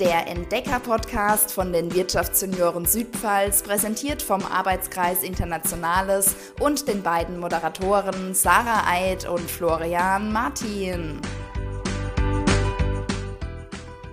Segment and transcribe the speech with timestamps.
[0.00, 8.90] Der Entdecker-Podcast von den Wirtschaftssenioren Südpfalz, präsentiert vom Arbeitskreis Internationales und den beiden Moderatoren Sarah
[8.90, 11.20] Eid und Florian Martin.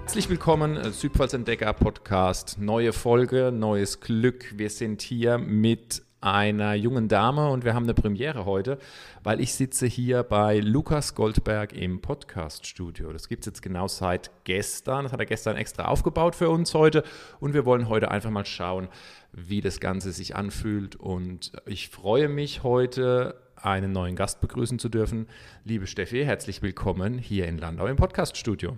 [0.01, 2.57] Herzlich willkommen, äh, Südpfalz Entdecker Podcast.
[2.59, 4.57] Neue Folge, neues Glück.
[4.57, 8.79] Wir sind hier mit einer jungen Dame und wir haben eine Premiere heute,
[9.23, 13.13] weil ich sitze hier bei Lukas Goldberg im Podcast-Studio.
[13.13, 15.03] Das gibt es jetzt genau seit gestern.
[15.03, 17.03] Das hat er gestern extra aufgebaut für uns heute
[17.39, 18.87] und wir wollen heute einfach mal schauen,
[19.31, 24.89] wie das Ganze sich anfühlt und ich freue mich heute einen neuen Gast begrüßen zu
[24.89, 25.27] dürfen.
[25.63, 28.77] Liebe Steffi, herzlich willkommen hier in Landau im Podcast-Studio.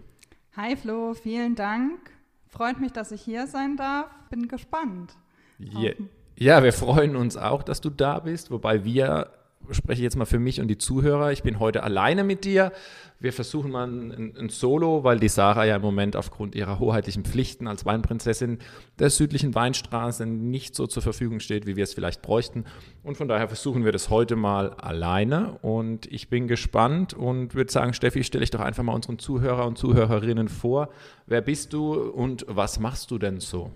[0.55, 1.99] Hi Flo, vielen Dank.
[2.47, 4.09] Freut mich, dass ich hier sein darf.
[4.29, 5.15] Bin gespannt.
[5.59, 5.95] Yeah.
[6.41, 9.27] Ja, wir freuen uns auch, dass du da bist, wobei wir,
[9.71, 12.71] spreche jetzt mal für mich und die Zuhörer, ich bin heute alleine mit dir.
[13.19, 17.25] Wir versuchen mal ein, ein Solo, weil die Sarah ja im Moment aufgrund ihrer hoheitlichen
[17.25, 18.59] Pflichten als Weinprinzessin
[18.99, 22.63] der südlichen Weinstraße nicht so zur Verfügung steht, wie wir es vielleicht bräuchten.
[23.03, 25.57] Und von daher versuchen wir das heute mal alleine.
[25.61, 29.67] Und ich bin gespannt und würde sagen, Steffi, stelle ich doch einfach mal unseren Zuhörer
[29.67, 30.87] und Zuhörerinnen vor.
[31.27, 33.71] Wer bist du und was machst du denn so?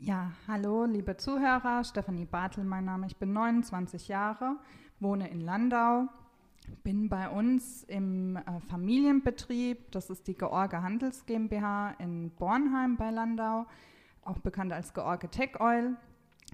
[0.00, 3.08] Ja, hallo, liebe Zuhörer, Stefanie Bartel, mein Name.
[3.08, 4.54] Ich bin 29 Jahre,
[5.00, 6.06] wohne in Landau,
[6.84, 13.10] bin bei uns im äh, Familienbetrieb, das ist die George Handels GmbH in Bornheim bei
[13.10, 13.66] Landau,
[14.22, 15.96] auch bekannt als George Tech Oil,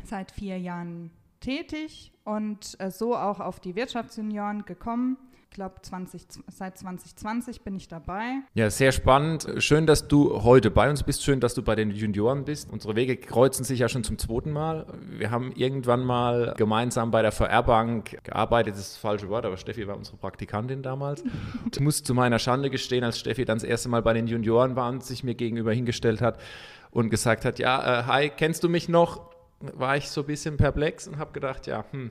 [0.04, 5.18] seit vier Jahren tätig und äh, so auch auf die Wirtschaftsjunioren gekommen
[5.54, 5.76] glaube,
[6.48, 8.40] seit 2020 bin ich dabei.
[8.54, 9.46] Ja, sehr spannend.
[9.58, 11.22] Schön, dass du heute bei uns bist.
[11.24, 12.70] Schön, dass du bei den Junioren bist.
[12.70, 14.86] Unsere Wege kreuzen sich ja schon zum zweiten Mal.
[15.08, 18.74] Wir haben irgendwann mal gemeinsam bei der VR-Bank gearbeitet.
[18.74, 21.24] Das ist das falsche Wort, aber Steffi war unsere Praktikantin damals.
[21.72, 24.76] Ich muss zu meiner Schande gestehen, als Steffi dann das erste Mal bei den Junioren
[24.76, 26.38] war und sich mir gegenüber hingestellt hat
[26.90, 29.30] und gesagt hat, ja, äh, hi, kennst du mich noch?
[29.60, 32.10] War ich so ein bisschen perplex und habe gedacht, ja, hm,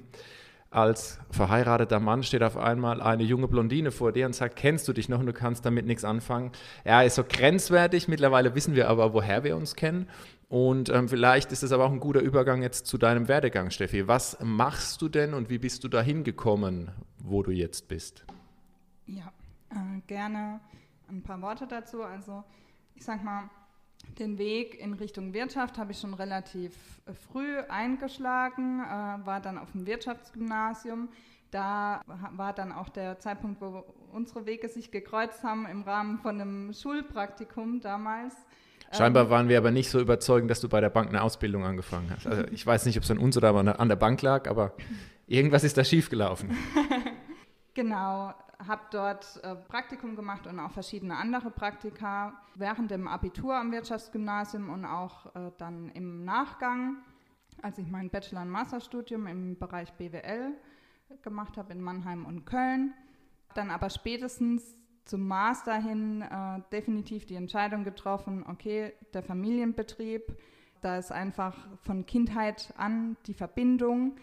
[0.73, 4.93] als verheirateter Mann steht auf einmal eine junge Blondine vor dir und sagt, kennst du
[4.93, 6.51] dich noch und du kannst damit nichts anfangen.
[6.83, 10.07] Er ist so grenzwertig, mittlerweile wissen wir aber, woher wir uns kennen.
[10.49, 14.07] Und ähm, vielleicht ist es aber auch ein guter Übergang jetzt zu deinem Werdegang, Steffi.
[14.07, 18.25] Was machst du denn und wie bist du dahin gekommen, wo du jetzt bist?
[19.07, 19.31] Ja,
[19.71, 20.59] äh, gerne
[21.09, 22.03] ein paar Worte dazu.
[22.03, 22.43] Also
[22.95, 23.49] ich sag mal,
[24.19, 26.73] den Weg in Richtung Wirtschaft habe ich schon relativ
[27.05, 31.09] äh, früh eingeschlagen, äh, war dann auf dem Wirtschaftsgymnasium.
[31.51, 32.01] Da
[32.31, 36.73] war dann auch der Zeitpunkt, wo unsere Wege sich gekreuzt haben im Rahmen von einem
[36.73, 38.33] Schulpraktikum damals.
[38.91, 41.63] Scheinbar ähm, waren wir aber nicht so überzeugend, dass du bei der Bank eine Ausbildung
[41.63, 42.25] angefangen hast.
[42.25, 44.73] Also ich weiß nicht, ob es an uns oder an der Bank lag, aber
[45.27, 46.57] irgendwas ist da schiefgelaufen.
[47.73, 48.33] genau
[48.67, 54.69] habe dort äh, Praktikum gemacht und auch verschiedene andere Praktika während dem Abitur am Wirtschaftsgymnasium
[54.69, 56.97] und auch äh, dann im Nachgang,
[57.61, 60.53] als ich mein Bachelor- und Masterstudium im Bereich BWL
[61.21, 62.93] gemacht habe in Mannheim und Köln.
[63.53, 64.75] Dann aber spätestens
[65.05, 70.37] zum Master hin äh, definitiv die Entscheidung getroffen, okay, der Familienbetrieb,
[70.81, 74.17] da ist einfach von Kindheit an die Verbindung.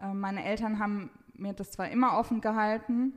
[0.00, 3.12] Äh, meine Eltern haben mir das zwar immer offen gehalten,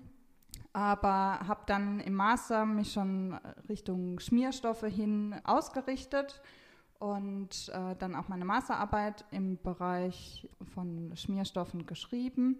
[0.73, 3.33] aber habe dann im Master mich schon
[3.67, 6.41] Richtung Schmierstoffe hin ausgerichtet
[6.99, 12.59] und äh, dann auch meine Masterarbeit im Bereich von Schmierstoffen geschrieben.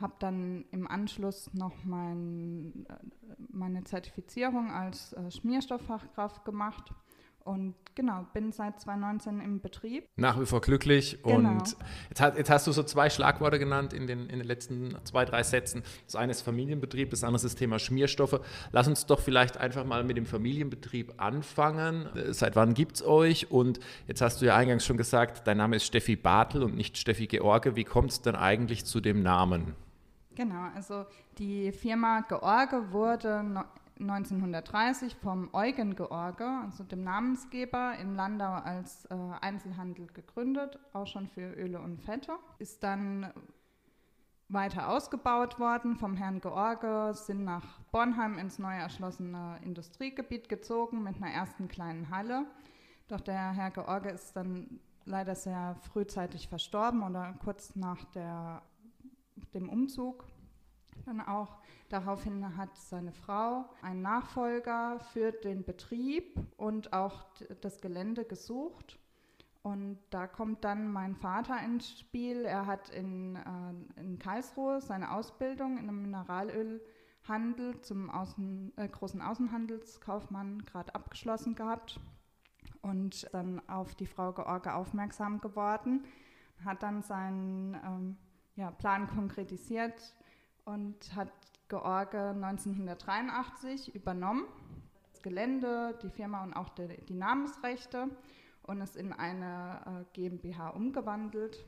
[0.00, 6.92] Habe dann im Anschluss noch mein, äh, meine Zertifizierung als äh, Schmierstofffachkraft gemacht
[7.46, 10.08] und genau, bin seit 2019 im Betrieb.
[10.16, 11.18] Nach wie vor glücklich.
[11.22, 11.50] Genau.
[11.50, 11.76] Und
[12.08, 15.24] jetzt, hat, jetzt, hast du so zwei Schlagworte genannt in den, in den letzten zwei,
[15.24, 15.82] drei Sätzen.
[16.04, 18.40] Das eine ist Familienbetrieb, das andere ist das Thema Schmierstoffe.
[18.72, 22.08] Lass uns doch vielleicht einfach mal mit dem Familienbetrieb anfangen.
[22.30, 23.50] Seit wann gibt es euch?
[23.50, 26.98] Und jetzt hast du ja eingangs schon gesagt, dein Name ist Steffi Bartel und nicht
[26.98, 27.76] Steffi George.
[27.76, 29.74] Wie kommt es denn eigentlich zu dem Namen?
[30.34, 31.06] Genau, also
[31.38, 33.64] die Firma George wurde
[33.98, 41.28] 1930 vom Eugen George, also dem Namensgeber, in Landau als äh, Einzelhandel gegründet, auch schon
[41.28, 42.32] für Öle und Fette.
[42.58, 43.32] Ist dann
[44.48, 51.16] weiter ausgebaut worden vom Herrn George, sind nach Bornheim ins neu erschlossene Industriegebiet gezogen mit
[51.16, 52.46] einer ersten kleinen Halle.
[53.08, 58.62] Doch der Herr George ist dann leider sehr frühzeitig verstorben oder kurz nach der,
[59.54, 60.24] dem Umzug
[61.06, 61.58] dann auch.
[61.88, 67.24] Daraufhin hat seine Frau einen Nachfolger für den Betrieb und auch
[67.60, 68.98] das Gelände gesucht.
[69.62, 72.44] Und da kommt dann mein Vater ins Spiel.
[72.44, 79.20] Er hat in, äh, in Karlsruhe seine Ausbildung in einem Mineralölhandel zum Außen, äh, großen
[79.20, 82.00] Außenhandelskaufmann gerade abgeschlossen gehabt
[82.82, 86.04] und dann auf die Frau George aufmerksam geworden,
[86.64, 88.16] hat dann seinen ähm,
[88.54, 90.14] ja, Plan konkretisiert
[90.66, 91.32] und hat
[91.68, 94.44] George 1983 übernommen.
[95.12, 98.08] Das Gelände, die Firma und auch die, die Namensrechte
[98.62, 101.64] und es in eine äh, GmbH umgewandelt.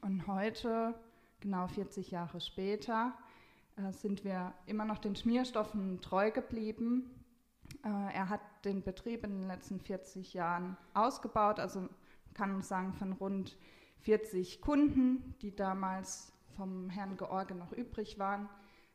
[0.00, 0.94] Und heute,
[1.40, 3.12] genau 40 Jahre später,
[3.76, 7.10] äh, sind wir immer noch den Schmierstoffen treu geblieben.
[7.84, 11.88] Äh, er hat den Betrieb in den letzten 40 Jahren ausgebaut, also
[12.34, 13.56] kann man sagen von rund
[13.98, 18.46] 40 Kunden, die damals vom Herrn George noch übrig waren,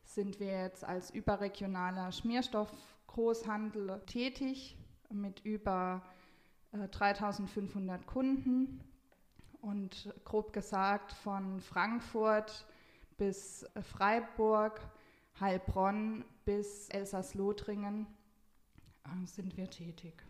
[0.03, 4.77] sind wir jetzt als überregionaler Schmierstoffgroßhandel tätig
[5.09, 6.03] mit über
[6.71, 8.81] 3500 äh, Kunden
[9.61, 12.67] und grob gesagt von Frankfurt
[13.17, 14.79] bis Freiburg,
[15.39, 18.05] Heilbronn bis Elsass-Lothringen
[19.05, 20.23] äh, sind wir tätig.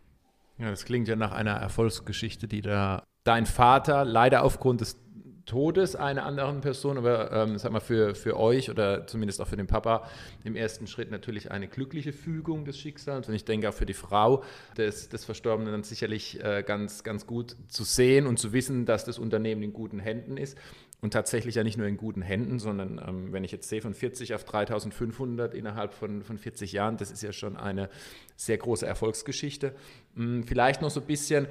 [0.56, 4.98] Ja, das klingt ja nach einer Erfolgsgeschichte, die da dein Vater leider aufgrund des
[5.46, 9.56] Todes einer anderen Person, aber ähm, sag mal für, für euch oder zumindest auch für
[9.56, 10.08] den Papa
[10.42, 13.94] im ersten Schritt natürlich eine glückliche Fügung des Schicksals und ich denke auch für die
[13.94, 14.42] Frau
[14.76, 19.04] des, des Verstorbenen dann sicherlich äh, ganz, ganz gut zu sehen und zu wissen, dass
[19.04, 20.58] das Unternehmen in guten Händen ist
[21.00, 23.94] und tatsächlich ja nicht nur in guten Händen, sondern ähm, wenn ich jetzt sehe von
[23.94, 27.88] 40 auf 3500 innerhalb von, von 40 Jahren, das ist ja schon eine
[28.34, 29.74] sehr große Erfolgsgeschichte.
[30.16, 31.46] Hm, vielleicht noch so ein bisschen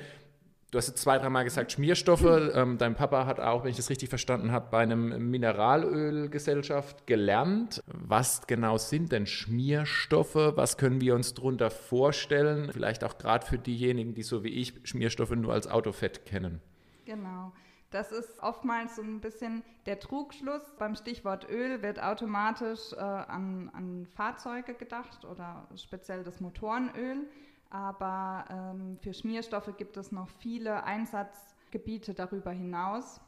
[0.75, 2.51] Du hast jetzt zwei, dreimal gesagt Schmierstoffe.
[2.54, 7.81] Ähm, dein Papa hat auch, wenn ich das richtig verstanden habe, bei einem Mineralölgesellschaft gelernt.
[7.88, 10.36] Was genau sind denn Schmierstoffe?
[10.36, 12.74] Was können wir uns darunter vorstellen?
[12.74, 16.60] Vielleicht auch gerade für diejenigen, die so wie ich Schmierstoffe nur als Autofett kennen.
[17.06, 17.54] Genau.
[17.92, 20.74] Das ist oftmals so ein bisschen der Trugschluss.
[20.78, 27.30] Beim Stichwort Öl wird automatisch äh, an, an Fahrzeuge gedacht oder speziell das Motorenöl
[27.69, 33.21] aber ähm, für Schmierstoffe gibt es noch viele Einsatzgebiete darüber hinaus.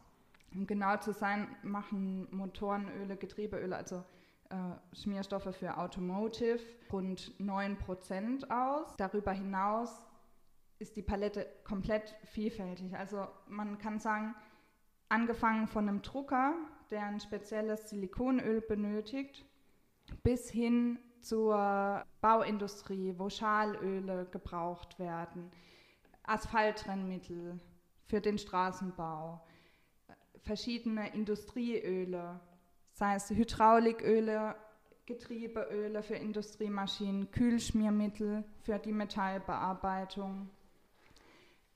[0.54, 4.04] Um genau zu sein, machen Motorenöle, Getriebeöle, also
[4.50, 6.60] äh, Schmierstoffe für Automotive
[6.92, 8.96] rund 9% aus.
[8.98, 10.06] Darüber hinaus
[10.80, 12.96] ist die Palette komplett vielfältig.
[12.96, 14.36] Also man kann sagen,
[15.10, 16.54] angefangen von einem Drucker,
[16.92, 19.46] der ein spezielles Silikonöl benötigt,
[20.24, 25.52] bis hin zur Bauindustrie, wo Schalöle gebraucht werden,
[26.24, 27.60] Asphaltrennmittel
[28.06, 29.42] für den Straßenbau,
[30.40, 32.40] verschiedene Industrieöle,
[32.94, 34.56] sei es Hydrauliköle,
[35.06, 40.50] Getriebeöle für Industriemaschinen, Kühlschmiermittel für die Metallbearbeitung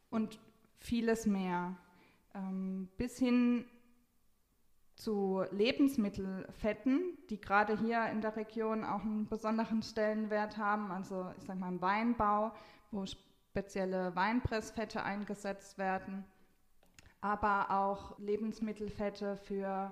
[0.09, 0.39] und
[0.79, 1.75] vieles mehr.
[2.33, 3.65] Ähm, bis hin
[5.01, 10.91] zu Lebensmittelfetten, die gerade hier in der Region auch einen besonderen Stellenwert haben.
[10.91, 12.51] Also ich sage mal im Weinbau,
[12.91, 16.23] wo spezielle Weinpressfette eingesetzt werden,
[17.19, 19.91] aber auch Lebensmittelfette für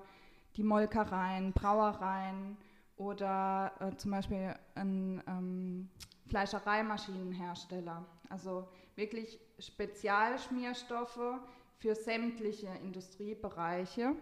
[0.56, 2.56] die Molkereien, Brauereien
[2.96, 5.90] oder äh, zum Beispiel ein ähm,
[6.28, 8.04] Fleischereimaschinenhersteller.
[8.28, 11.40] Also wirklich Spezialschmierstoffe
[11.78, 14.14] für sämtliche Industriebereiche.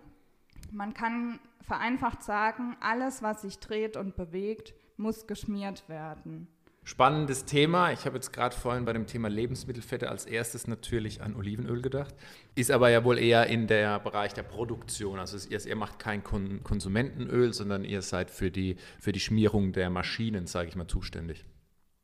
[0.70, 6.48] Man kann vereinfacht sagen, alles, was sich dreht und bewegt, muss geschmiert werden.
[6.88, 7.92] Spannendes Thema.
[7.92, 12.14] Ich habe jetzt gerade vorhin bei dem Thema Lebensmittelfette als erstes natürlich an Olivenöl gedacht.
[12.54, 15.18] Ist aber ja wohl eher in der Bereich der Produktion.
[15.18, 19.72] Also ihr, ihr macht kein Kon Konsumentenöl, sondern ihr seid für die, für die Schmierung
[19.72, 21.44] der Maschinen, sage ich mal, zuständig.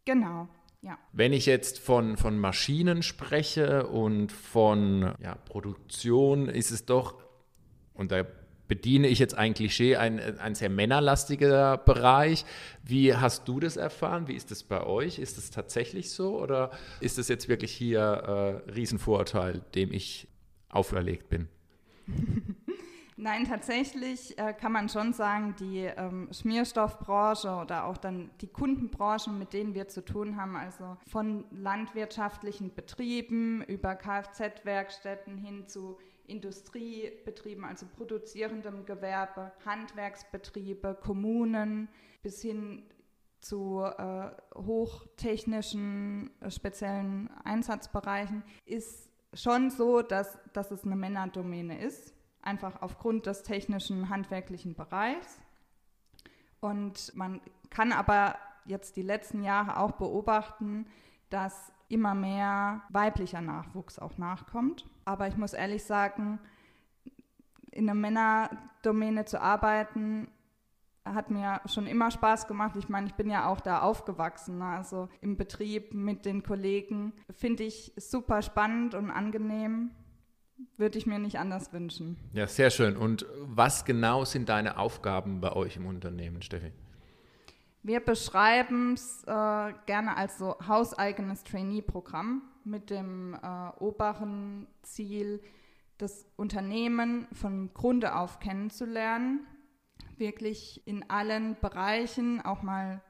[0.05, 0.49] Genau.
[0.83, 0.99] Ja.
[1.13, 7.23] Wenn ich jetzt von, von Maschinen spreche und von ja, Produktion, ist es doch,
[7.95, 8.27] und da
[8.69, 12.45] bediene ich jetzt ein Klischee, ein, ein sehr männerlastiger Bereich.
[12.83, 14.29] Wie hast du das erfahren?
[14.29, 15.19] Wie ist das bei euch?
[15.19, 18.01] Ist es tatsächlich so oder ist es jetzt wirklich hier
[18.67, 20.29] äh, Riesenvorurteil, dem ich
[20.69, 21.49] auferlegt bin?
[23.17, 29.39] Nein, tatsächlich äh, kann man schon sagen, die ähm, Schmierstoffbranche oder auch dann die Kundenbranchen,
[29.39, 37.65] mit denen wir zu tun haben, also von landwirtschaftlichen Betrieben über Kfz-Werkstätten hin zu Industriebetrieben,
[37.65, 41.89] also produzierendem Gewerbe, Handwerksbetriebe, Kommunen
[42.23, 42.85] bis hin
[43.41, 52.15] zu äh, hochtechnischen äh, speziellen Einsatzbereichen ist schon so, dass, dass es eine Männerdomäne ist,
[52.41, 55.39] einfach aufgrund des technischen, handwerklichen Bereichs.
[56.61, 60.87] Und man kann aber jetzt die letzten Jahre auch beobachten,
[61.29, 64.87] dass immer mehr weiblicher Nachwuchs auch nachkommt.
[65.05, 66.39] Aber ich muss ehrlich sagen,
[67.71, 70.29] in einer Männerdomäne zu arbeiten,
[71.05, 72.77] hat mir schon immer Spaß gemacht.
[72.77, 74.65] Ich meine, ich bin ja auch da aufgewachsen, ne?
[74.65, 77.13] also im Betrieb mit den Kollegen.
[77.31, 79.91] Finde ich super spannend und angenehm.
[80.77, 82.17] Würde ich mir nicht anders wünschen.
[82.33, 82.97] Ja, sehr schön.
[82.97, 86.73] Und was genau sind deine Aufgaben bei euch im Unternehmen, Steffi?
[87.83, 95.41] Wir beschreiben es äh, gerne als so hauseigenes Trainee-Programm mit dem äh, oberen Ziel,
[95.99, 99.47] das Unternehmen von Grunde auf kennenzulernen,
[100.17, 103.01] wirklich in allen Bereichen auch mal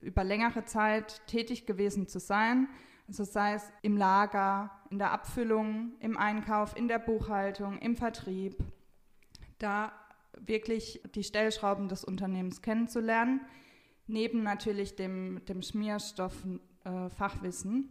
[0.00, 2.68] über längere Zeit tätig gewesen zu sein.
[3.08, 8.56] Also sei es im Lager, in der Abfüllung, im Einkauf, in der Buchhaltung, im Vertrieb,
[9.58, 9.92] da
[10.38, 13.42] wirklich die Stellschrauben des Unternehmens kennenzulernen,
[14.06, 17.88] neben natürlich dem, dem Schmierstoff-Fachwissen, äh,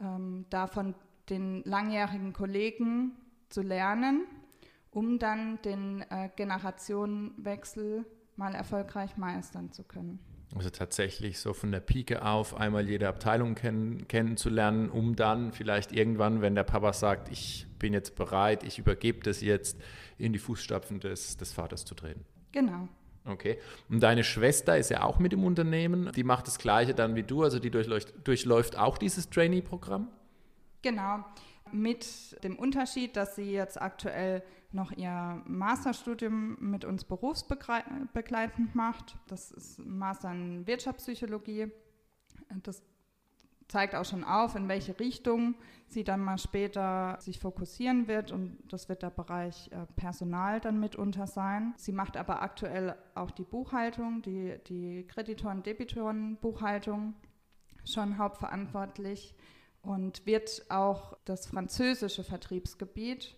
[0.00, 0.94] ähm, da von
[1.28, 3.12] den langjährigen Kollegen
[3.48, 4.26] zu lernen
[4.94, 10.20] um dann den äh, Generationenwechsel mal erfolgreich meistern zu können.
[10.54, 15.90] Also tatsächlich so von der Pike auf einmal jede Abteilung kennen, kennenzulernen, um dann vielleicht
[15.90, 19.80] irgendwann, wenn der Papa sagt, ich bin jetzt bereit, ich übergebe das jetzt,
[20.16, 22.24] in die Fußstapfen des, des Vaters zu treten.
[22.52, 22.88] Genau.
[23.26, 23.58] Okay.
[23.88, 26.12] Und deine Schwester ist ja auch mit im Unternehmen.
[26.12, 30.08] Die macht das Gleiche dann wie du, also die durchläuft, durchläuft auch dieses Trainee-Programm?
[30.82, 31.24] Genau.
[31.72, 39.16] Mit dem Unterschied, dass sie jetzt aktuell noch ihr Masterstudium mit uns berufsbegleitend macht.
[39.28, 41.68] Das ist Master in Wirtschaftspsychologie.
[42.62, 42.82] Das
[43.68, 45.54] zeigt auch schon auf, in welche Richtung
[45.86, 50.80] sie dann mal später sich fokussieren wird und das wird der Bereich äh, Personal dann
[50.80, 51.74] mitunter sein.
[51.76, 57.14] Sie macht aber aktuell auch die Buchhaltung, die, die Kreditoren-Debitoren-Buchhaltung
[57.84, 59.34] schon hauptverantwortlich
[59.82, 63.36] und wird auch das französische Vertriebsgebiet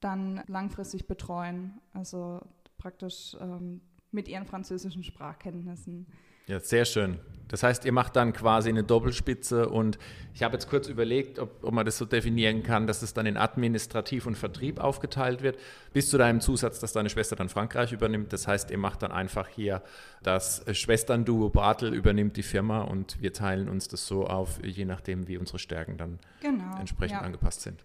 [0.00, 1.80] dann langfristig betreuen.
[1.92, 2.40] Also
[2.76, 6.06] praktisch ähm, mit ihren französischen Sprachkenntnissen.
[6.48, 7.20] Ja, sehr schön.
[7.48, 9.98] Das heißt, ihr macht dann quasi eine Doppelspitze und
[10.34, 13.24] ich habe jetzt kurz überlegt, ob, ob, man das so definieren kann, dass es dann
[13.24, 15.58] in Administrativ und Vertrieb aufgeteilt wird,
[15.94, 18.34] bis zu deinem Zusatz, dass deine Schwester dann Frankreich übernimmt.
[18.34, 19.82] Das heißt, ihr macht dann einfach hier
[20.22, 25.26] das Schwesternduo Bartel übernimmt die Firma und wir teilen uns das so auf, je nachdem,
[25.26, 27.26] wie unsere Stärken dann genau, entsprechend ja.
[27.26, 27.84] angepasst sind.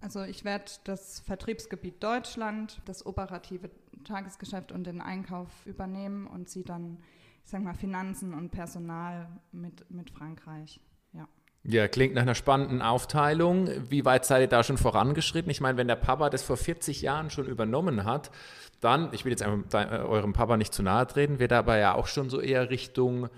[0.00, 3.70] Also ich werde das Vertriebsgebiet Deutschland, das operative
[4.04, 6.98] Tagesgeschäft und den Einkauf übernehmen und sie dann,
[7.46, 10.80] ich sage mal, Finanzen und Personal mit, mit Frankreich.
[11.12, 11.28] Ja.
[11.62, 13.68] Ja, klingt nach einer spannenden Aufteilung.
[13.88, 15.48] Wie weit seid ihr da schon vorangeschritten?
[15.48, 18.32] Ich meine, wenn der Papa das vor 40 Jahren schon übernommen hat,
[18.80, 21.94] dann, ich will jetzt einfach äh, eurem Papa nicht zu nahe treten, wird aber ja
[21.94, 23.28] auch schon so eher Richtung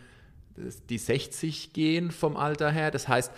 [0.89, 2.91] die 60 gehen vom Alter her.
[2.91, 3.31] Das heißt,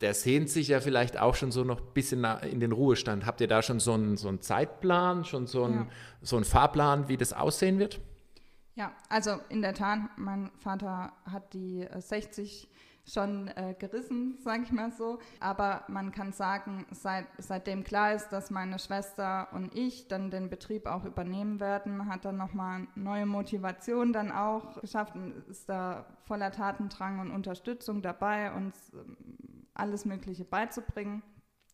[0.00, 3.26] der sehnt sich ja vielleicht auch schon so noch ein bisschen in den Ruhestand.
[3.26, 5.86] Habt ihr da schon so einen, so einen Zeitplan, schon so einen, ja.
[6.22, 8.00] so einen Fahrplan, wie das aussehen wird?
[8.78, 14.62] Ja, also in der Tat, mein Vater hat die 60 äh, schon äh, gerissen, sage
[14.62, 15.18] ich mal so.
[15.40, 20.48] Aber man kann sagen, seit, seitdem klar ist, dass meine Schwester und ich dann den
[20.48, 26.06] Betrieb auch übernehmen werden, hat er nochmal neue Motivation dann auch geschafft und ist da
[26.26, 29.16] voller Tatendrang und Unterstützung dabei, uns ähm,
[29.74, 31.24] alles Mögliche beizubringen.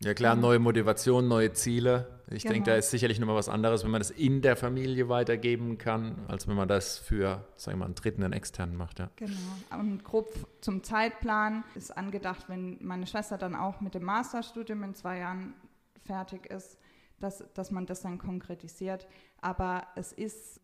[0.05, 2.21] Ja klar, neue Motivation, neue Ziele.
[2.31, 2.55] Ich genau.
[2.55, 6.25] denke, da ist sicherlich nochmal was anderes, wenn man das in der Familie weitergeben kann,
[6.29, 8.99] als wenn man das für, sagen wir mal, einen Dritten, einen Externen macht.
[8.99, 9.11] Ja.
[9.17, 9.39] Genau.
[9.79, 10.29] Und grob
[10.61, 15.55] zum Zeitplan ist angedacht, wenn meine Schwester dann auch mit dem Masterstudium in zwei Jahren
[16.05, 16.79] fertig ist,
[17.21, 19.07] dass, dass man das dann konkretisiert.
[19.41, 20.61] Aber es ist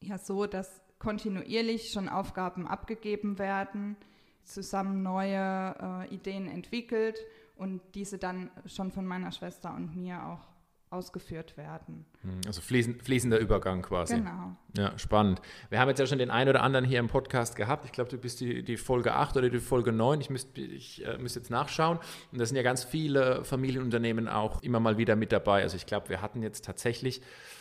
[0.00, 3.96] ja so, dass kontinuierlich schon Aufgaben abgegeben werden
[4.44, 5.74] zusammen neue
[6.08, 7.18] äh, Ideen entwickelt
[7.60, 10.40] und diese dann schon von meiner Schwester und mir auch
[10.88, 12.04] ausgeführt werden.
[12.22, 14.16] Hm, also fließend, fließender Übergang quasi.
[14.16, 14.56] Genau.
[14.76, 15.40] Ja, spannend.
[15.68, 17.84] Wir haben jetzt ja schon den einen oder anderen hier im Podcast gehabt.
[17.84, 20.20] Ich glaube, du bist die, die Folge 8 oder die Folge 9.
[20.20, 21.98] Ich müsste ich, äh, müsst jetzt nachschauen.
[22.32, 25.62] Und da sind ja ganz viele Familienunternehmen auch immer mal wieder mit dabei.
[25.62, 27.20] Also ich glaube, wir hatten jetzt tatsächlich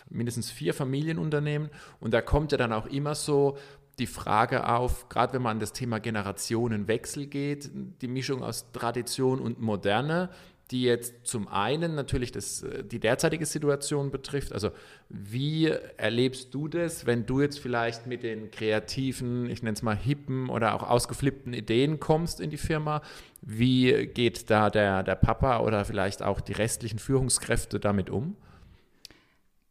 [0.10, 1.70] mindestens vier Familienunternehmen.
[2.00, 3.58] Und da kommt ja dann auch immer so
[4.00, 9.40] die Frage auf, gerade wenn man an das Thema Generationenwechsel geht, die Mischung aus Tradition
[9.40, 10.30] und Moderne,
[10.72, 14.54] die jetzt zum einen natürlich das, äh, die derzeitige Situation betrifft.
[14.54, 14.72] Also
[15.10, 15.66] wie
[15.98, 20.50] erlebst du das, wenn du jetzt vielleicht mit den kreativen, ich nenne es mal hippen
[20.50, 23.02] oder auch ausgeflippten Ideen kommst in die Firma?
[23.42, 28.36] Wie geht da der, der Papa oder vielleicht auch die restlichen Führungskräfte damit um?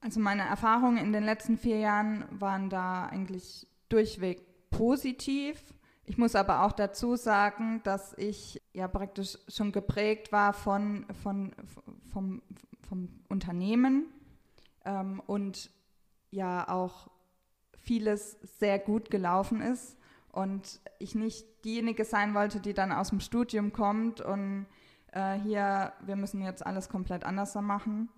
[0.00, 5.74] Also meine Erfahrungen in den letzten vier Jahren waren da eigentlich durchweg positiv.
[6.04, 11.54] Ich muss aber auch dazu sagen, dass ich ja praktisch schon geprägt war von, von,
[12.10, 12.42] vom,
[12.88, 14.06] vom Unternehmen
[14.84, 15.70] ähm, und
[16.30, 17.10] ja auch
[17.76, 19.96] vieles sehr gut gelaufen ist
[20.32, 24.66] und ich nicht diejenige sein wollte, die dann aus dem Studium kommt und
[25.12, 28.08] äh, hier, wir müssen jetzt alles komplett anders machen.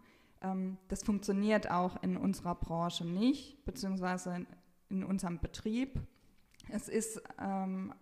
[0.43, 4.47] Ähm, das funktioniert auch in unserer Branche nicht, beziehungsweise
[4.91, 5.99] in, unserem Betrieb.
[6.69, 7.93] Es ist, ähm,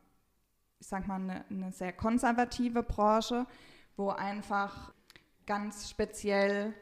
[0.80, 3.46] ich sag mal, eine, eine sehr konservative Branche,
[3.96, 4.92] wo einfach
[5.46, 6.74] ganz speziell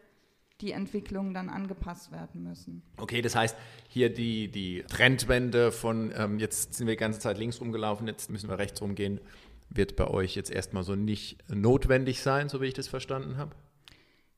[0.60, 2.82] die Entwicklungen dann angepasst werden müssen.
[2.96, 3.56] Okay, das heißt,
[3.88, 8.30] hier die, die Trendwende von ähm, jetzt sind wir die ganze Zeit links rumgelaufen, jetzt
[8.30, 9.20] müssen wir rechts rumgehen,
[9.68, 13.54] wird bei euch jetzt erstmal so nicht notwendig sein, so wie ich das verstanden habe?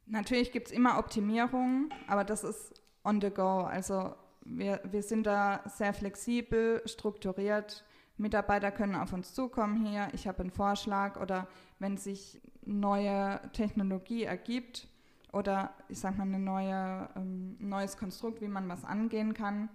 [0.07, 2.73] Natürlich gibt es immer Optimierungen, aber das ist
[3.05, 3.61] on the go.
[3.61, 4.15] Also
[4.51, 7.85] wir, wir sind da sehr flexibel, strukturiert.
[8.17, 11.47] Mitarbeiter können auf uns zukommen hier, ich habe einen Vorschlag oder
[11.79, 14.89] wenn sich neue Technologie ergibt
[15.33, 19.69] oder ich sage mal ein neue, ähm, neues Konstrukt, wie man was angehen kann,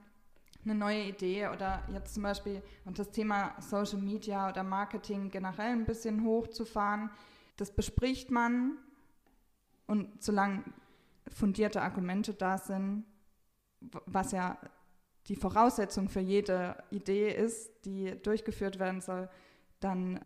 [0.66, 5.72] eine neue Idee oder jetzt zum Beispiel und das Thema Social Media oder Marketing generell
[5.72, 7.10] ein bisschen hochzufahren,
[7.58, 8.78] das bespricht man
[9.88, 10.64] und solange
[11.30, 13.06] fundierte Argumente da sind,
[14.06, 14.58] was ja
[15.28, 19.30] die Voraussetzung für jede Idee ist, die durchgeführt werden soll,
[19.80, 20.20] dann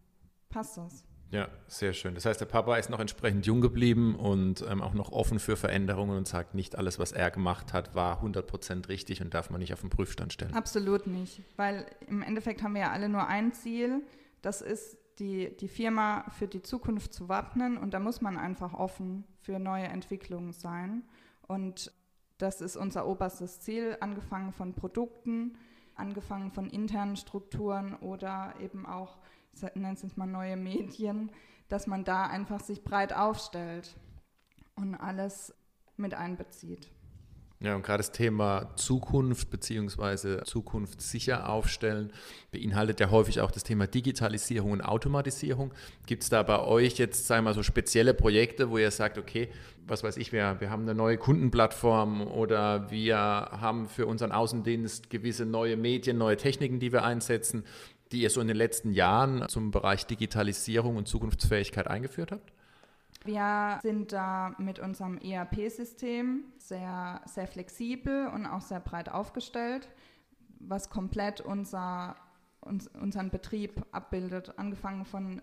[0.49, 1.03] passt das.
[1.29, 2.15] Ja, sehr schön.
[2.15, 5.57] Das heißt, der Papa ist noch entsprechend jung geblieben und ähm, auch noch offen für
[5.57, 9.59] Veränderungen und sagt, nicht alles, was er gemacht hat, war 100% richtig und darf man
[9.59, 10.53] nicht auf den Prüfstand stellen.
[10.53, 14.03] Absolut nicht, weil im Endeffekt haben wir ja alle nur ein Ziel,
[14.41, 18.73] das ist die, die Firma für die Zukunft zu wappnen und da muss man einfach
[18.73, 21.03] offen für neue Entwicklungen sein.
[21.47, 21.91] Und
[22.37, 25.57] das ist unser oberstes Ziel, angefangen von Produkten,
[25.95, 29.17] angefangen von internen Strukturen oder eben auch
[29.73, 31.31] nennt es mal neue Medien,
[31.67, 33.95] dass man da einfach sich breit aufstellt
[34.75, 35.53] und alles
[35.97, 36.91] mit einbezieht.
[37.59, 40.43] Ja, und gerade das Thema Zukunft bzw.
[40.43, 42.13] zukunftssicher aufstellen
[42.51, 45.73] beinhaltet ja häufig auch das Thema Digitalisierung und Automatisierung.
[46.05, 49.17] Gibt es da bei euch jetzt, sagen wir mal, so spezielle Projekte, wo ihr sagt,
[49.17, 49.49] okay,
[49.87, 55.09] was weiß ich, wir, wir haben eine neue Kundenplattform oder wir haben für unseren Außendienst
[55.09, 57.63] gewisse neue Medien, neue Techniken, die wir einsetzen
[58.11, 62.53] die ihr so in den letzten Jahren zum Bereich Digitalisierung und Zukunftsfähigkeit eingeführt habt?
[63.27, 69.89] Wir sind da mit unserem ERP-System sehr, sehr flexibel und auch sehr breit aufgestellt,
[70.59, 72.15] was komplett unser,
[72.61, 75.41] uns, unseren Betrieb abbildet, angefangen von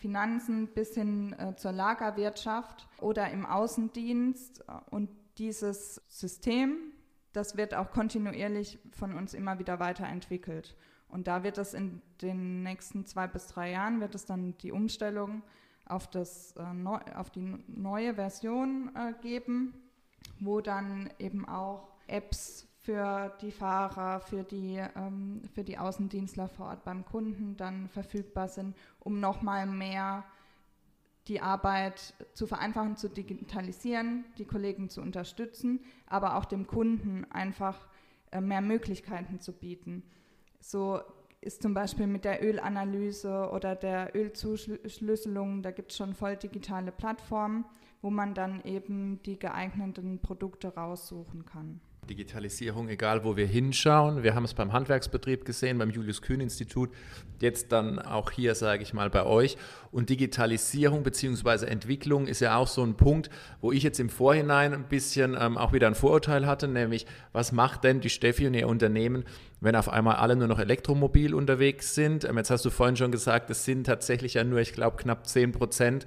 [0.00, 4.64] Finanzen bis hin äh, zur Lagerwirtschaft oder im Außendienst.
[4.90, 6.76] Und dieses System,
[7.32, 10.76] das wird auch kontinuierlich von uns immer wieder weiterentwickelt.
[11.08, 14.72] Und da wird es in den nächsten zwei bis drei Jahren, wird es dann die
[14.72, 15.44] Umstellung
[15.86, 19.74] auf, das, äh, neu, auf die neue Version äh, geben,
[20.40, 26.66] wo dann eben auch Apps für die Fahrer, für die, ähm, für die Außendienstler vor
[26.66, 30.24] Ort beim Kunden dann verfügbar sind, um nochmal mehr
[31.26, 37.88] die Arbeit zu vereinfachen, zu digitalisieren, die Kollegen zu unterstützen, aber auch dem Kunden einfach
[38.30, 40.04] äh, mehr Möglichkeiten zu bieten.
[40.60, 41.00] So
[41.46, 46.90] ist zum Beispiel mit der Ölanalyse oder der Ölzuschlüsselung, da gibt es schon voll digitale
[46.90, 47.64] Plattformen,
[48.02, 51.80] wo man dann eben die geeigneten Produkte raussuchen kann.
[52.06, 54.22] Digitalisierung, egal wo wir hinschauen.
[54.22, 56.90] Wir haben es beim Handwerksbetrieb gesehen, beim Julius-Kühn-Institut,
[57.40, 59.56] jetzt dann auch hier, sage ich mal, bei euch.
[59.90, 61.66] Und Digitalisierung bzw.
[61.66, 65.58] Entwicklung ist ja auch so ein Punkt, wo ich jetzt im Vorhinein ein bisschen ähm,
[65.58, 69.24] auch wieder ein Vorurteil hatte, nämlich was macht denn die Steffi und ihr Unternehmen,
[69.60, 72.24] wenn auf einmal alle nur noch elektromobil unterwegs sind?
[72.24, 75.26] Ähm, jetzt hast du vorhin schon gesagt, es sind tatsächlich ja nur, ich glaube, knapp
[75.26, 76.06] 10 Prozent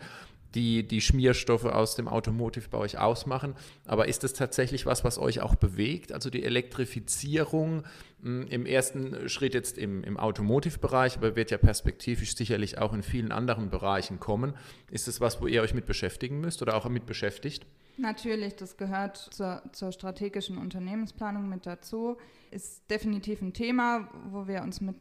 [0.56, 3.56] die die Schmierstoffe aus dem Automotive bei euch ausmachen.
[3.86, 6.12] Aber ist das tatsächlich was, was euch auch bewegt?
[6.12, 7.84] Also die Elektrifizierung
[8.22, 12.94] mh, hm, im ersten Schritt jetzt im, im Automotive-Bereich, aber wird ja perspektivisch sicherlich auch
[12.94, 14.54] in vielen anderen Bereichen kommen.
[14.90, 17.66] Ist das was, wo ihr euch mit beschäftigen müsst oder auch mit beschäftigt?
[18.00, 22.16] Natürlich, das gehört zur, zur, strategischen Unternehmensplanung mit dazu.
[22.50, 24.96] Ist definitiv ein Thema, wo wir uns mit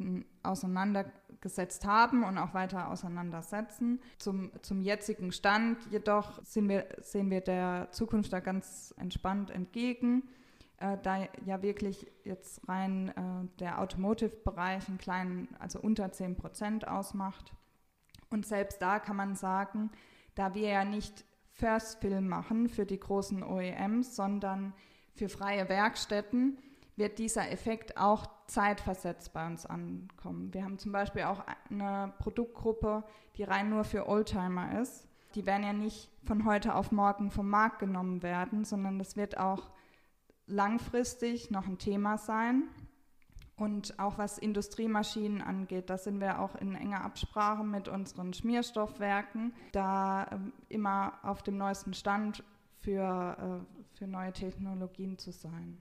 [1.38, 4.00] auseinandergesetzt haben und auch weiter auseinandersetzen.
[4.18, 10.28] Zum, zum jetzigen Stand jedoch wir, sehen wir der Zukunft da ganz entspannt entgegen,
[10.78, 16.88] äh, da ja wirklich jetzt rein äh, der Automotive-Bereich einen kleinen, also unter 10 Prozent
[16.88, 17.52] ausmacht.
[18.30, 19.90] Und selbst da kann man sagen,
[20.34, 24.74] da wir ja nicht First Film machen für die großen OEMs, sondern
[25.14, 26.58] für freie Werkstätten
[26.98, 30.52] wird dieser Effekt auch zeitversetzt bei uns ankommen.
[30.52, 33.04] Wir haben zum Beispiel auch eine Produktgruppe,
[33.36, 35.06] die rein nur für Oldtimer ist.
[35.34, 39.38] Die werden ja nicht von heute auf morgen vom Markt genommen werden, sondern das wird
[39.38, 39.70] auch
[40.46, 42.64] langfristig noch ein Thema sein.
[43.56, 49.52] Und auch was Industriemaschinen angeht, da sind wir auch in enger Absprache mit unseren Schmierstoffwerken,
[49.72, 52.44] da ähm, immer auf dem neuesten Stand
[52.76, 55.76] für, äh, für neue Technologien zu sein.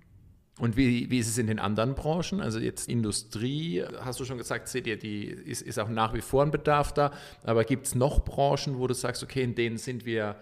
[0.59, 2.41] Und wie, wie ist es in den anderen Branchen?
[2.41, 6.21] Also jetzt Industrie, hast du schon gesagt, seht ihr, die ist, ist auch nach wie
[6.21, 7.11] vor ein Bedarf da.
[7.43, 10.35] Aber gibt es noch Branchen, wo du sagst, okay, in denen sind wir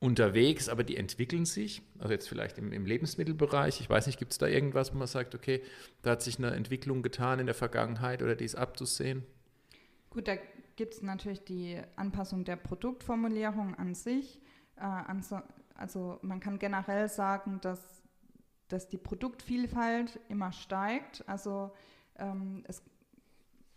[0.00, 1.82] unterwegs, aber die entwickeln sich?
[1.98, 3.80] Also jetzt vielleicht im, im Lebensmittelbereich.
[3.80, 5.62] Ich weiß nicht, gibt es da irgendwas, wo man sagt, okay,
[6.02, 9.22] da hat sich eine Entwicklung getan in der Vergangenheit oder die ist abzusehen?
[10.08, 10.34] Gut, da
[10.74, 14.40] gibt es natürlich die Anpassung der Produktformulierung an sich.
[14.76, 15.14] Äh,
[15.74, 17.99] also man kann generell sagen, dass
[18.72, 21.24] dass die Produktvielfalt immer steigt.
[21.28, 21.70] Also
[22.16, 22.82] ähm, es,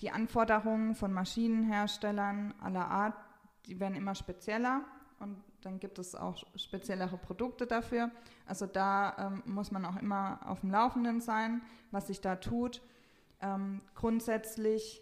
[0.01, 3.15] die Anforderungen von Maschinenherstellern aller Art,
[3.65, 4.83] die werden immer spezieller
[5.19, 8.11] und dann gibt es auch speziellere Produkte dafür.
[8.45, 12.81] Also da ähm, muss man auch immer auf dem Laufenden sein, was sich da tut.
[13.41, 15.01] Ähm, grundsätzlich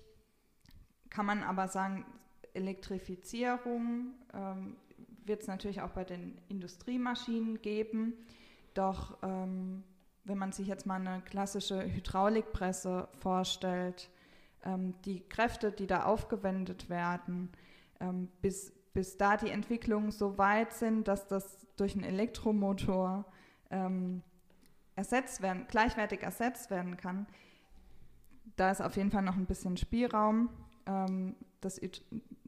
[1.10, 2.06] kann man aber sagen,
[2.54, 4.76] Elektrifizierung ähm,
[5.26, 8.14] wird es natürlich auch bei den Industriemaschinen geben.
[8.74, 9.84] Doch ähm,
[10.24, 14.10] wenn man sich jetzt mal eine klassische Hydraulikpresse vorstellt,
[14.64, 17.50] ähm, die Kräfte, die da aufgewendet werden,
[18.00, 23.26] ähm, bis, bis da die Entwicklungen so weit sind, dass das durch einen Elektromotor
[23.72, 24.22] ähm,
[24.96, 27.26] ersetzt werden, gleichwertig ersetzt werden kann,
[28.56, 30.50] da ist auf jeden Fall noch ein bisschen Spielraum.
[30.86, 31.80] Ähm, das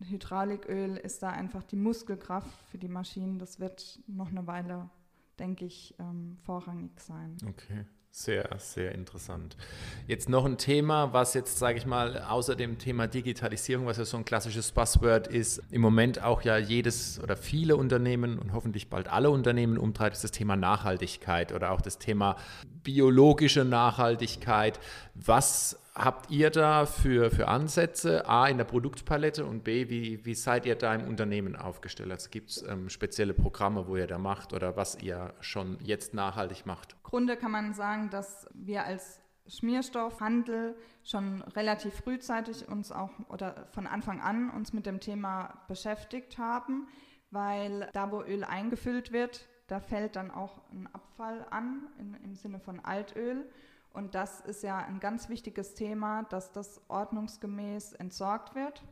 [0.01, 3.39] Hydrauliköl ist da einfach die Muskelkraft für die Maschinen.
[3.39, 4.89] Das wird noch eine Weile
[5.39, 7.37] denke ich, ähm, vorrangig sein.
[7.47, 7.85] Okay.
[8.15, 9.57] Sehr, sehr interessant.
[10.05, 14.05] Jetzt noch ein Thema, was jetzt, sage ich mal, außer dem Thema Digitalisierung, was ja
[14.05, 18.87] so ein klassisches Buzzword ist, im Moment auch ja jedes oder viele Unternehmen und hoffentlich
[18.91, 22.35] bald alle Unternehmen umtreibt, ist das Thema Nachhaltigkeit oder auch das Thema
[22.83, 24.79] biologische Nachhaltigkeit.
[25.15, 28.27] Was habt ihr da für, für Ansätze?
[28.27, 32.11] A, in der Produktpalette und B, wie, wie seid ihr da im Unternehmen aufgestellt?
[32.11, 36.13] Also gibt es ähm, spezielle Programme, wo ihr da macht oder was ihr schon jetzt
[36.13, 36.95] nachhaltig macht?
[37.03, 43.87] Grunde kann man sagen, dass wir als Schmierstoffhandel schon relativ frühzeitig uns auch oder von
[43.87, 46.87] Anfang an uns mit dem Thema beschäftigt haben,
[47.29, 52.35] weil da, wo Öl eingefüllt wird, da fällt dann auch ein Abfall an in, im
[52.35, 53.45] Sinne von Altöl.
[53.93, 58.83] Und das ist ja ein ganz wichtiges Thema, dass das ordnungsgemäß entsorgt wird.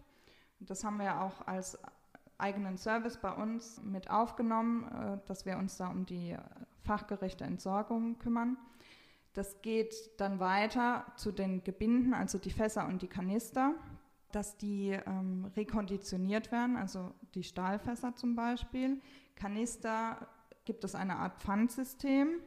[0.60, 1.80] Das haben wir auch als
[2.38, 6.38] eigenen Service bei uns mit aufgenommen, äh, dass wir uns da um die
[6.84, 8.58] fachgerechte Entsorgung kümmern.
[9.34, 13.74] Das geht dann weiter zu den Gebinden, also die Fässer und die Kanister,
[14.32, 19.02] dass die ähm, rekonditioniert werden, also die Stahlfässer zum Beispiel.
[19.36, 20.28] Kanister
[20.66, 22.42] gibt es eine Art Pfandsystem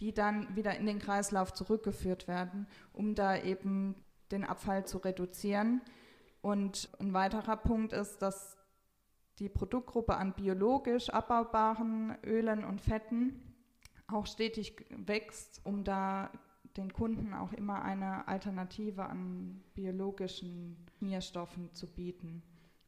[0.00, 3.96] die dann wieder in den Kreislauf zurückgeführt werden, um da eben
[4.30, 5.80] den Abfall zu reduzieren.
[6.40, 8.56] Und ein weiterer Punkt ist, dass
[9.38, 13.42] die Produktgruppe an biologisch abbaubaren Ölen und Fetten
[14.06, 16.30] auch stetig wächst, um da
[16.76, 22.42] den Kunden auch immer eine Alternative an biologischen Schmierstoffen zu bieten,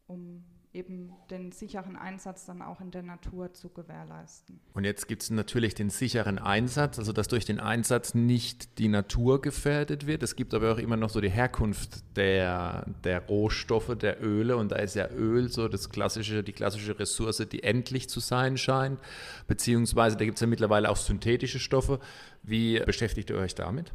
[0.07, 4.61] um eben den sicheren Einsatz dann auch in der Natur zu gewährleisten.
[4.73, 8.89] Und jetzt gibt es natürlich den sicheren Einsatz, also dass durch den Einsatz nicht die
[8.89, 10.23] Natur gefährdet wird.
[10.23, 14.71] Es gibt aber auch immer noch so die Herkunft der, der Rohstoffe, der Öle und
[14.71, 19.01] da ist ja Öl so das klassische, die klassische Ressource, die endlich zu sein scheint,
[19.49, 21.99] beziehungsweise da gibt es ja mittlerweile auch synthetische Stoffe.
[22.43, 23.93] Wie beschäftigt ihr euch damit?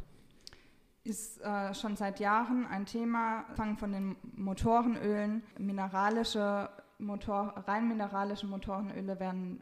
[1.06, 8.46] Ist äh, schon seit Jahren ein Thema, fangen von den Motorenölen, mineralische Motor, rein mineralische
[8.46, 9.60] Motorenöle werden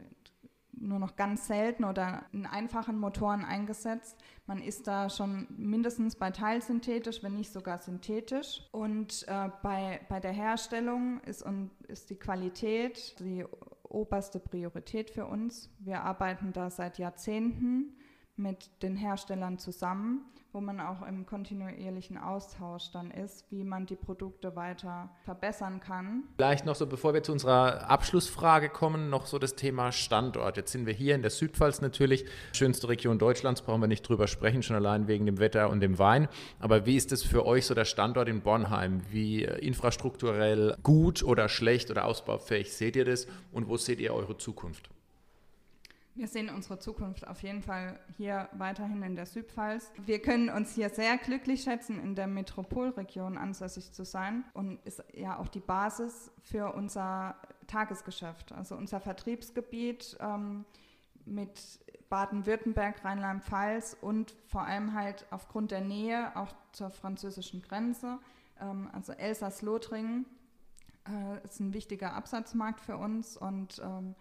[0.77, 4.17] nur noch ganz selten oder in einfachen Motoren eingesetzt.
[4.45, 8.61] Man ist da schon mindestens bei teilsynthetisch, wenn nicht sogar synthetisch.
[8.71, 13.45] Und äh, bei, bei der Herstellung ist, und, ist die Qualität die
[13.83, 15.69] oberste Priorität für uns.
[15.79, 17.95] Wir arbeiten da seit Jahrzehnten
[18.35, 23.97] mit den Herstellern zusammen wo man auch im kontinuierlichen Austausch dann ist, wie man die
[23.97, 26.23] Produkte weiter verbessern kann.
[26.37, 30.55] Vielleicht noch so, bevor wir zu unserer Abschlussfrage kommen, noch so das Thema Standort.
[30.55, 34.27] Jetzt sind wir hier in der Südpfalz natürlich, schönste Region Deutschlands, brauchen wir nicht drüber
[34.27, 36.29] sprechen, schon allein wegen dem Wetter und dem Wein.
[36.59, 39.01] Aber wie ist es für euch so der Standort in Bornheim?
[39.11, 44.37] Wie infrastrukturell gut oder schlecht oder ausbaufähig seht ihr das und wo seht ihr eure
[44.37, 44.89] Zukunft?
[46.17, 49.91] Wir sehen unsere Zukunft auf jeden Fall hier weiterhin in der Südpfalz.
[50.05, 55.03] Wir können uns hier sehr glücklich schätzen, in der Metropolregion ansässig zu sein und ist
[55.13, 57.35] ja auch die Basis für unser
[57.67, 58.53] Tagesgeschäft.
[58.53, 60.63] Also unser Vertriebsgebiet ähm,
[61.25, 61.59] mit
[62.07, 68.19] Baden-Württemberg, Rheinland-Pfalz und vor allem halt aufgrund der Nähe auch zur französischen Grenze.
[68.61, 70.25] Ähm, also Elsass-Lothringen
[71.09, 74.15] äh, ist ein wichtiger Absatzmarkt für uns und ähm,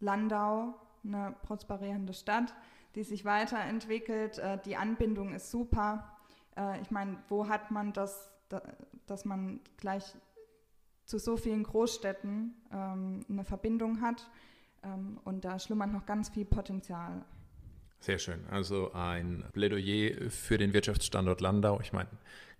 [0.00, 2.54] Landau, eine prosperierende Stadt,
[2.94, 4.38] die sich weiterentwickelt.
[4.38, 6.16] Äh, die Anbindung ist super.
[6.56, 8.62] Äh, ich meine, wo hat man das, da,
[9.06, 10.14] dass man gleich
[11.04, 14.28] zu so vielen Großstädten ähm, eine Verbindung hat?
[14.82, 17.24] Ähm, und da schlummert noch ganz viel Potenzial.
[18.00, 18.44] Sehr schön.
[18.50, 21.80] Also ein Plädoyer für den Wirtschaftsstandort Landau.
[21.80, 22.08] Ich meine,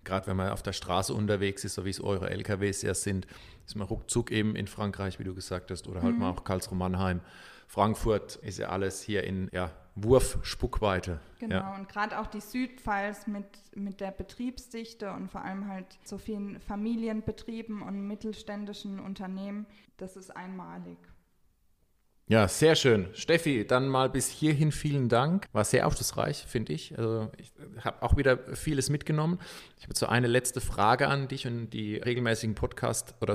[0.04, 3.26] gerade wenn man auf der Straße unterwegs ist, so wie es eure LKWs ja sind,
[3.66, 6.20] ist man ruckzuck eben in Frankreich, wie du gesagt hast, oder halt mhm.
[6.20, 7.20] mal auch Karlsruhe Mannheim.
[7.72, 11.20] Frankfurt ist ja alles hier in ja, Wurf-Spuckweite.
[11.38, 11.74] Genau, ja.
[11.74, 16.60] und gerade auch die Südpfalz mit, mit der Betriebsdichte und vor allem halt so vielen
[16.60, 19.64] Familienbetrieben und mittelständischen Unternehmen,
[19.96, 20.98] das ist einmalig.
[22.26, 23.08] Ja, sehr schön.
[23.14, 25.48] Steffi, dann mal bis hierhin vielen Dank.
[25.52, 26.98] War sehr aufschlussreich, finde ich.
[26.98, 29.38] Also ich habe auch wieder vieles mitgenommen.
[29.78, 33.34] Ich habe so eine letzte Frage an dich und die regelmäßigen Podcast- oder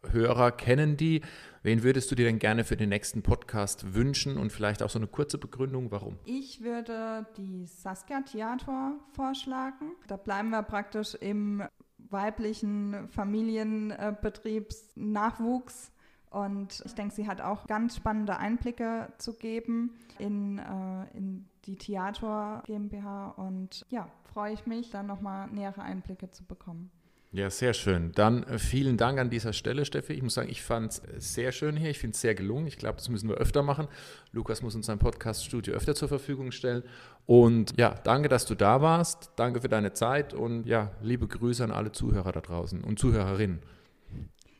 [0.00, 1.20] Südpfalz-Entdecker-Hörer kennen die.
[1.62, 4.98] Wen würdest du dir denn gerne für den nächsten Podcast wünschen und vielleicht auch so
[4.98, 6.18] eine kurze Begründung, warum?
[6.24, 9.92] Ich würde die Saskia Theater vorschlagen.
[10.08, 11.62] Da bleiben wir praktisch im
[11.98, 15.92] weiblichen Familienbetriebsnachwuchs
[16.30, 21.76] und ich denke, sie hat auch ganz spannende Einblicke zu geben in, äh, in die
[21.76, 23.30] Theater GmbH.
[23.30, 26.90] Und ja, freue ich mich, dann nochmal nähere Einblicke zu bekommen.
[27.32, 28.10] Ja, sehr schön.
[28.12, 30.14] Dann äh, vielen Dank an dieser Stelle, Steffi.
[30.14, 31.90] Ich muss sagen, ich fand es sehr schön hier.
[31.90, 32.66] Ich finde es sehr gelungen.
[32.66, 33.86] Ich glaube, das müssen wir öfter machen.
[34.32, 36.82] Lukas muss uns sein Podcast-Studio öfter zur Verfügung stellen.
[37.26, 39.30] Und ja, danke, dass du da warst.
[39.36, 43.60] Danke für deine Zeit und ja, liebe Grüße an alle Zuhörer da draußen und Zuhörerinnen.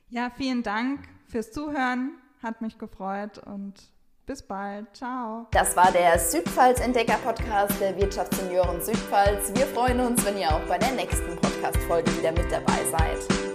[0.08, 2.12] Ja, vielen Dank fürs Zuhören.
[2.40, 3.74] Hat mich gefreut und
[4.30, 4.86] bis bald.
[4.92, 5.48] Ciao.
[5.50, 9.50] Das war der Südpfalz Entdecker Podcast der Wirtschaftssenioren Südpfalz.
[9.54, 13.49] Wir freuen uns, wenn ihr auch bei der nächsten Podcast-Folge wieder mit dabei seid.